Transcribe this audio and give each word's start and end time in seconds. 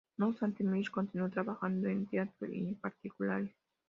No 0.17 0.29
obstante, 0.29 0.63
Mich 0.63 0.89
continuó 0.89 1.29
trabajando 1.29 1.87
en 1.87 2.07
teatro 2.07 2.51
y 2.51 2.57
en 2.69 2.73
particulares. 2.79 3.53